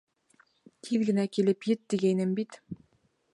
Тиҙ 0.87 1.03
генә 1.09 1.25
килеп 1.37 1.67
ет 1.73 1.83
тигәйнем 1.95 2.33
бит! 2.41 2.59